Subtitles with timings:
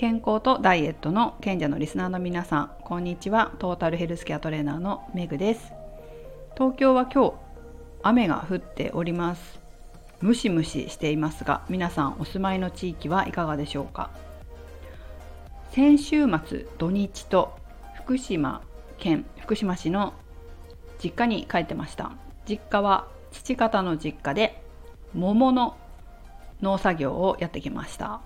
[0.00, 3.52] 健康とダイエットの賢者のリスナーの皆さんこんにちは。
[3.58, 5.74] トータルヘルスケアトレーナーのメグです。
[6.56, 7.34] 東京は今日
[8.02, 9.60] 雨が降っております。
[10.22, 14.08] ムシムシしていますが皆さんお住まいの地域はいかがでしょうか？
[15.72, 17.58] 先週末土日と
[17.94, 18.62] 福島
[18.96, 20.14] 県福島市の
[21.04, 22.12] 実家に帰ってました。
[22.48, 24.62] 実家は父方の実家で
[25.12, 25.76] 桃の
[26.62, 28.22] 農作業をやってきました。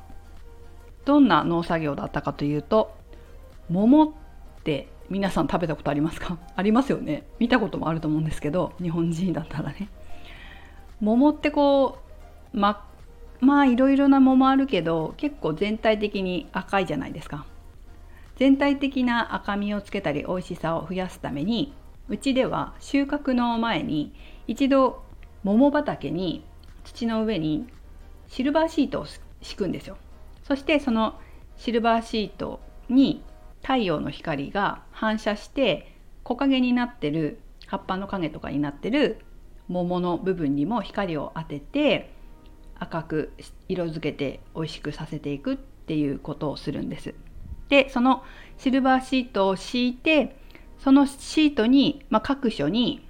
[1.04, 2.94] どんな農作業だったかというと
[3.68, 4.10] 桃っ
[4.64, 6.38] て皆さん食べたことありますか？
[6.56, 7.24] ありますよね。
[7.38, 9.88] 見たこともあると思うんですけど日本人だったらね。
[11.00, 11.98] 桃ってこ
[12.54, 12.86] うま
[13.40, 17.44] まあいろいろな桃あるけど結構全体的に赤いじゃないですか。
[18.36, 21.72] 全体的な赤みをつけたり美味しさを増やすために
[22.08, 24.12] うちでは収穫の前に
[24.46, 25.02] 一度
[25.44, 26.42] 桃畑に
[26.84, 27.66] 土の上に
[28.28, 29.06] シルバーシートを
[29.40, 29.96] 敷くんですよ。
[30.44, 31.18] そしてその
[31.56, 33.22] シルバーシートに
[33.62, 39.18] 太陽の光が反射して木陰になってる葉っぱの影とかになってる
[39.68, 42.12] 桃の部分にも光を当てて
[42.78, 43.32] 赤く
[43.68, 47.14] 色づけて美味しくさせていくっていうことをするんです。
[47.68, 48.22] でその
[48.58, 50.36] シルバーシートを敷いて
[50.78, 53.06] そのシートに、まあ、各所に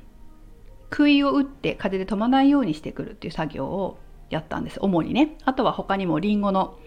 [0.90, 3.98] 杭を打って風で飛ばないようにしてくるっていう作業を
[4.30, 6.78] やったんです主にねあとは他にもりんごの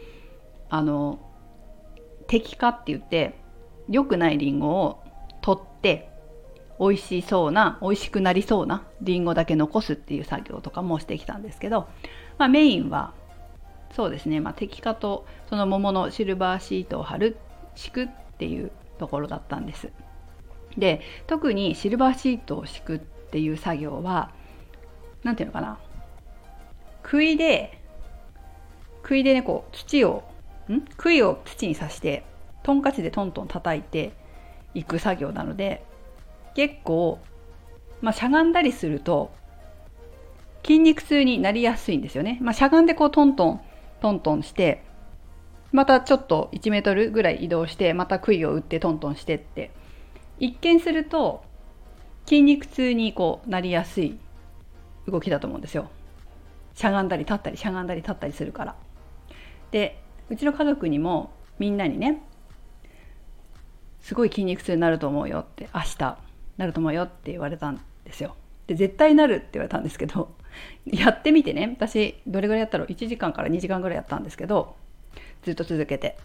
[0.70, 1.20] あの
[2.28, 3.40] 適化って言って
[3.90, 5.04] 良くないりんごを
[5.42, 6.10] 取って
[6.80, 11.88] 美味しそうな美味しくなりそうなりんごだけ残すっていう作業とかもしてきたんですけど、
[12.38, 13.14] まあ、メインは
[13.95, 17.38] そうですね、まあ、適化とその桃のシルバーシートを貼る
[17.76, 19.92] 敷くっていうところだったんです。
[20.78, 24.32] で特にシルバーシートを敷くっていう作業は
[25.23, 25.80] 何て言うのかな
[27.02, 27.82] 杭で
[29.02, 30.23] 杭でねこう土を
[30.98, 32.23] 杭を土に刺して
[32.64, 34.12] トンカチでトントン叩いて
[34.73, 35.86] いく作業なので
[36.55, 37.20] 結構、
[38.02, 39.32] まあ、しゃがんだりすると
[40.64, 42.39] 筋肉痛になりやすいんですよね。
[42.42, 43.61] まあ、しゃがんでこうトントン
[44.02, 44.83] トントンして
[45.72, 49.72] またちょっと1メートルぐらい移動してまた杭を打ってトントンしてって
[50.39, 51.44] 一見すると
[52.26, 54.17] 筋肉痛にこうなりやすい
[55.08, 55.89] 動きだと思うんですよ。
[56.76, 58.76] しゃがんだり立ったりしゃがんだり立ったりするから。
[59.72, 62.21] でうちの家族にもみんなにね
[64.02, 66.17] すごい筋肉痛になると思うよって明日
[66.58, 68.36] なると思うよって言われたんですよ。
[68.67, 70.33] で絶対なるって言われたんですけど
[70.86, 74.76] やってみてね私どれぐらいやったろう？1時間から2時間ぐらいやったんですけど
[75.43, 76.17] ずっと続けて。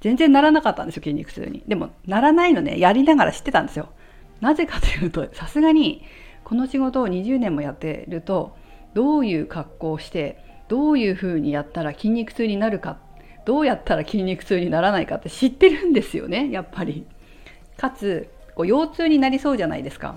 [0.00, 1.62] 全然ならなかったんですよ筋肉痛に。
[1.66, 3.88] でもならないのねやりながら知ってたんですよ。
[4.40, 6.04] なぜかというとさすがに
[6.44, 8.56] この仕事を20年もやってると
[8.94, 12.98] どういう格好をしてどういうふうにやったら筋肉痛になるか
[13.46, 17.06] どうやったら筋肉痛にならないかって知ってるんですよねやっぱり。
[17.78, 20.16] かつこう腰痛になりそうじゃないですか。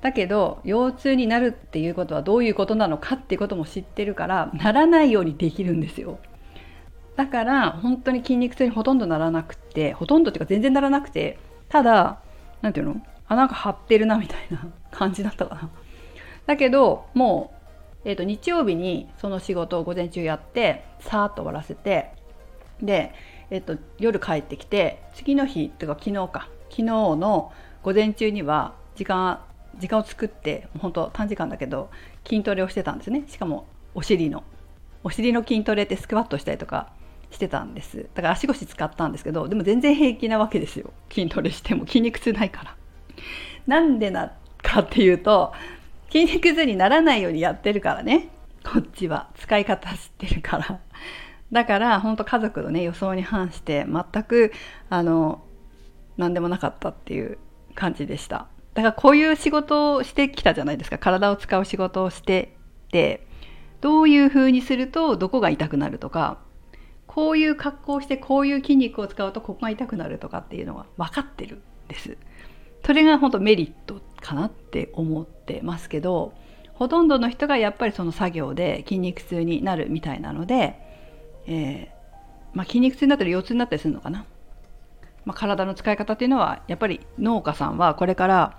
[0.00, 6.18] だけど腰痛になるっていうことはどういうことなのかっていうことも知ってるからならないようにできるんですよ。
[7.16, 12.20] だから本当に筋肉痛にほとんどならなくてほとんどっていうか全然ならなくてただ
[12.62, 15.70] 何て言うのあなんか張ってるなみたいな 感じだったかな。
[16.46, 17.52] だけども
[18.04, 22.12] う、えーと、日曜日にその仕事を午前中やってさーっと終わらせて
[22.82, 23.14] で、
[23.50, 26.48] えーと、夜帰ってきて次の日っていうか昨日か。
[26.68, 29.40] 昨日の午前中には時間
[29.78, 31.90] 時間を作って本当短時間だけど
[32.26, 33.24] 筋トレをしてたんですね。
[33.28, 34.42] しかもお尻の。
[35.04, 36.90] お尻の筋トレってスクワットしたりとか
[37.30, 38.08] してたんです。
[38.14, 40.92] だから足腰使ったんですけどでも全然平気なわけですよ。
[41.10, 42.76] 筋トレしても筋肉痛ないから。
[43.66, 45.52] なんでなかっていうと
[46.10, 48.28] 筋肉痛にならないようにやってるからね。
[48.64, 49.30] こっちは。
[49.36, 50.80] 使い方知ってるから。
[51.52, 54.52] だから本当家族のね予想に反して全く
[54.90, 55.44] あの
[56.16, 57.38] 何でもなかったっていう
[57.74, 58.48] 感じでした。
[58.74, 60.98] だからこういう仕事をしてきたじゃないですか。
[60.98, 62.56] 体を使う仕事をして
[62.90, 63.26] て
[63.80, 66.38] どういう風にするとどこが痛くなるとか
[67.06, 72.16] こういう格好をしてこういう筋肉を使うとここが痛くなるとかっていうのが分かってるんです。
[72.84, 76.34] それが本当メリットかなって思ってますけど
[76.74, 80.85] ほとんどの人がやっぱりその作業で筋肉痛になるみたいなので、
[81.46, 84.24] えー、まあ、筋肉痛になったり腰痛になったりするのかな、
[85.24, 88.58] まあ、体の使い方っていうのはやっぱり農家さんはこれから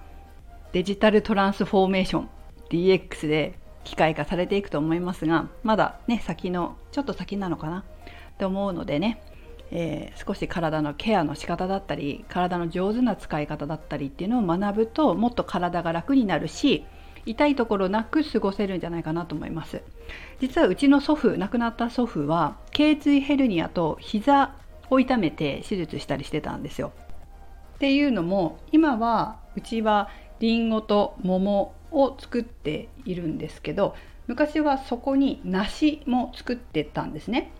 [0.71, 2.29] デジタルトランスフォーメーション
[2.69, 7.85] DX で機械化されていくと思いますがまだね先のちょっと先なのかな。
[8.37, 9.19] って思うのでね、
[9.71, 16.85] えー、少し体のケアの仕方だったり体の上手な使い方だったりっていうのを学ぶともっと体が楽になるし
[17.29, 19.81] 痛いところなく過ごせるんじゃないかなと思います
[20.39, 24.55] 実はうちの祖父亡くなった祖父は頸椎ヘルニアと膝
[24.89, 26.91] を痛めて手術したりしてたんですよ。
[27.75, 30.09] っていうのも今はうちは
[30.39, 33.95] りんごと桃を作っているんですけど
[34.27, 37.51] 昔はそこに梨も作ってたんですね。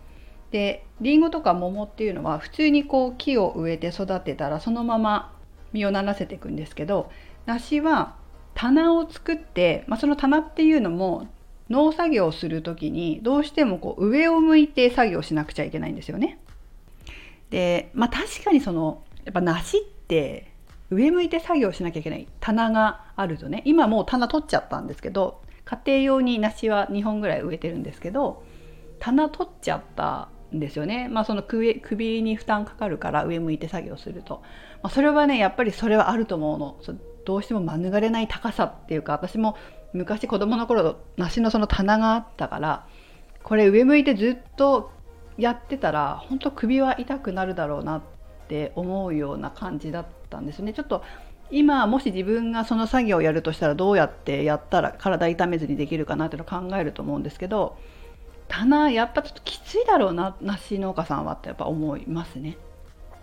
[0.50, 5.32] でりんごとか桃っていうのは普通にこう木を植えて育てたらそのまま
[5.72, 7.10] 実をならせていくんですけど
[7.46, 8.16] 梨は
[8.58, 11.28] 棚を作って、まあ、その棚っていうのも
[11.70, 16.40] 農作業をする時にどうしてもこう上を向いて作業しなくちゃいけないんですよね。
[17.50, 20.50] でまあ確かにそのやっぱ梨って
[20.90, 28.42] 上向いて作業しなきゃいけない棚があるとね今もう棚取っちゃったんですけど家庭用に梨は2本ぐらい植えてるんですけど
[28.98, 31.08] 棚取っちゃったんですよね。
[31.08, 31.80] まあその首
[32.24, 34.42] に負担かかるから上向いて作業すると、
[34.82, 36.76] まあ、それはねやっぱりそれはあると思うの。
[37.28, 39.54] どうしても免れない高さっていうか私も
[39.92, 42.86] 昔子供の頃梨のその棚があったから
[43.42, 44.90] これ上向いてずっと
[45.36, 48.02] やってたら本当首は痛くなるだろうなっ
[48.48, 50.72] て思うような感じだったんですね。
[50.72, 51.02] ちょっと
[51.50, 57.76] 今もし自分がその作業をやるとしたらどうやってやったら体痛めずにできるかなっていうのを考えると思うんですけど
[58.48, 62.56] 棚やっぱちょっときついだろうな梨農家さんはってやっぱ思いますね。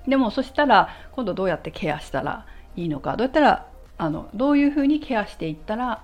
[0.07, 6.03] でもそしたら今度どうやってケアしたらいいのかどうやったらあのどういうふうにケアしていったら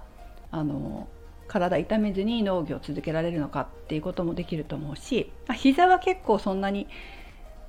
[0.52, 1.08] あの
[1.48, 6.88] 体痛めずに農業を続けられるのかっていうこともできると思うし膝は結構そんなに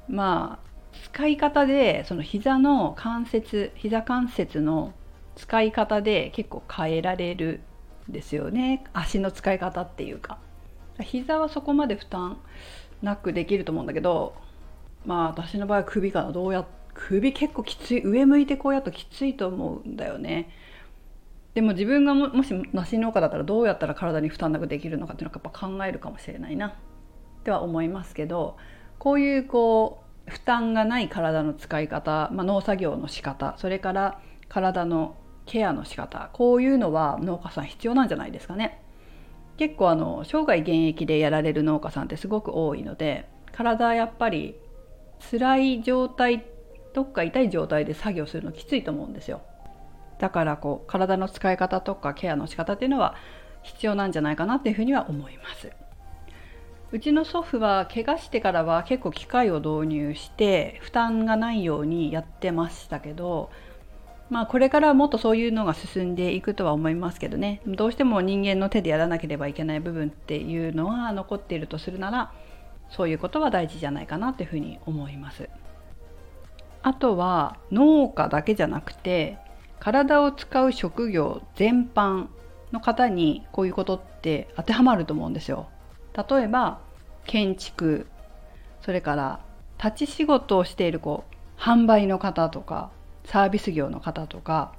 [0.09, 0.73] まあ
[1.05, 4.93] 使い方でその膝の関節膝関節の
[5.35, 7.61] 使い方で結構変えられる
[8.09, 8.85] んですよね。
[8.93, 10.39] 足の使い方っていうか。
[11.01, 12.37] 膝はそこまで負担
[13.01, 14.35] なくできると思うんだけど
[15.07, 20.51] まあ私の場合は首かなどうやって首結構きつい上向いてこうやるときついと思うんだよね
[21.55, 26.73] でも自分がももし梨農家だったらどうやったら体に負担なくできるのかっていうのはやっぱ考えるかもしれないなっ
[27.45, 28.57] ては思いますけど
[28.99, 38.81] こういうこう負担がない体の使い方、まあ、農作業の仕方それから体のケアの仕方こういうのは農家さん必要なんじゃないですかね。
[39.59, 44.57] 結構あの生涯現役でやられる農家さんってすごく多いので体やっぱり
[45.31, 46.45] 辛い状態
[46.95, 49.43] どっか痛い状態で作業するのきついと思うんですよ。
[50.19, 53.17] だからこう体の使い方とかケアの仕方っていうのは
[53.63, 55.71] 必要なんじゃないかなっていうふうには思います。
[56.93, 63.51] うちの祖父は怪我してからは結構機械を導入して負担がないようにやってましたけど
[64.29, 67.63] まあこれからもっとそういうのが進んでいくとは思いますけどね。
[67.67, 72.33] どうしても人間の手でやらなければいけない部分っていうのは残っているとするなら
[72.91, 75.49] そういうことは大事じゃないかなというふうに思います。
[76.83, 79.39] あとは農家だけじゃなくて
[79.79, 82.27] 体を使う職業全般
[82.73, 85.69] の方にこういうことって当てはまると思うんですよ。
[86.17, 86.81] 例えば
[87.25, 88.07] 建築
[88.81, 89.41] それから
[89.83, 92.91] 立ち仕事をしているこう販売の方とか
[93.25, 94.73] サービス業の方とか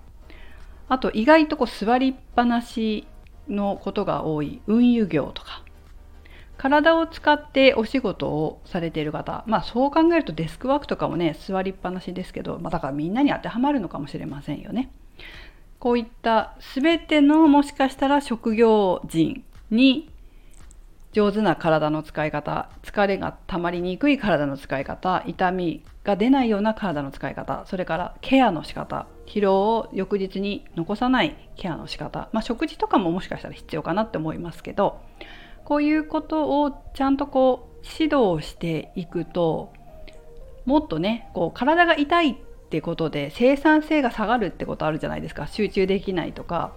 [0.89, 3.07] あと意外とこう座りっぱなし
[3.47, 5.63] のことが多い運輸業とか
[6.63, 14.89] 体を使ってお仕事をされている方まあそう考えるとデスクワークとかもね座りっぱなしですけど、まあ、だからみんなに当てはまるのかもしれませんよね。
[15.77, 20.09] こういった全てのもしかしたら職業人に
[21.11, 35.01] 上手な体の使い方疲れがたまりにくい体の使い方痛みが出ないような体の使い方それからケアの仕方疲労を翌日に残さないケアの仕方、まあ、食事とかももしかしたら必要かなって思いますけど
[35.65, 39.73] こういうことをちゃんとこう指導していくと
[40.65, 42.35] もっとねこう体が痛いっ
[42.69, 45.47] てことで生産性が下がるってことあるじゃないですか。
[45.47, 46.73] 集中できないとか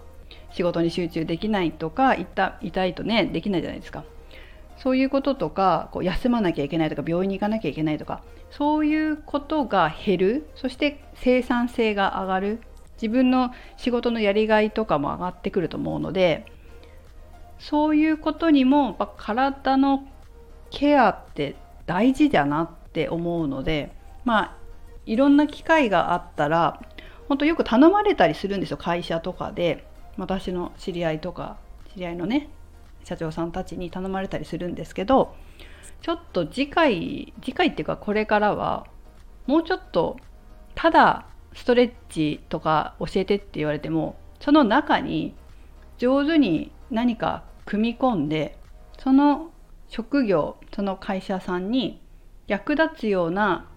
[0.52, 4.04] 仕事に集中できないとか痛いとねできないじゃないですか。
[4.78, 10.48] そういうこととかこう休まなきゃいけないとか病院に行かなきゃいけないとかそういうことが減る。
[10.54, 12.60] そして生産性が上がる。
[13.00, 16.46] 自分の仕事のやりがいとかも上がってくると思うので
[17.58, 20.06] そういうことにもやっぱ体の
[20.70, 23.92] ケアって大事だなって思うので
[24.24, 24.56] まあ
[25.06, 26.80] いろんな機会があったら
[27.28, 29.86] 本当よく頼まれたりするんですよ会社とかで。
[30.18, 31.56] 私の知り合いとか
[31.92, 32.48] 知り合いのね
[33.04, 35.34] 社長さんたちに頼まれたりするんですけど
[36.02, 38.86] ちょっと次回次回っていうかこれからは
[39.46, 40.16] もうちょっと
[40.74, 45.34] ただストレッチとか教えてって言われてもその中に
[45.98, 48.58] 上手に何か組み込んで
[48.98, 49.50] その
[49.88, 52.00] 職業その会社さんに
[52.46, 53.68] 役立つような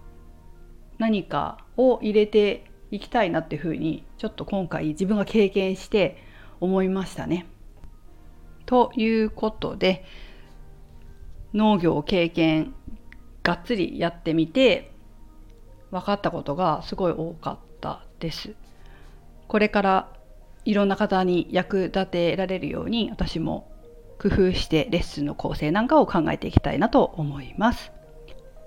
[0.98, 6.22] 何かを入れていきたいなっていうふうにちょっと今回自分が経験して
[6.60, 7.46] 思いましたね。
[8.66, 10.04] ということで
[11.54, 12.74] 農業経験
[13.42, 14.92] がっつりやってみて
[15.90, 18.54] 分かったことがすごい多かったです。
[19.48, 20.12] これから
[20.70, 23.68] いろんな方に役立てられるように私も
[24.20, 27.90] 工夫してレッスンの構成なんかを考えていきたいなと思います。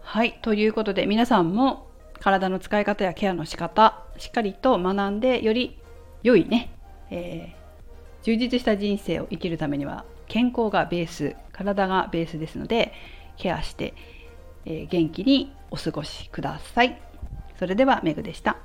[0.01, 1.87] はいということで皆さんも
[2.19, 5.79] 体の使い方やケアの仕方しっかりと学んでより
[6.23, 6.75] 良いね、
[7.09, 12.91] えー、充実した人生を生きるためには健康がベース体がベースですので
[13.37, 13.93] ケアして、
[14.65, 17.01] えー、元気にお過ごしください。
[17.57, 18.57] それではメグでした。